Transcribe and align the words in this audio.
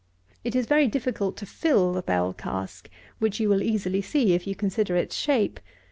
It 0.43 0.55
is 0.55 0.65
very 0.65 0.87
difficult 0.87 1.37
to 1.37 1.45
fill 1.45 1.93
the 1.93 2.01
bell 2.01 2.33
cask, 2.33 2.89
which 3.19 3.39
you 3.39 3.47
will 3.49 3.61
easily 3.61 4.01
see 4.01 4.33
if 4.33 4.47
you 4.47 4.55
consider 4.55 4.95
its 4.95 5.15
shape. 5.15 5.59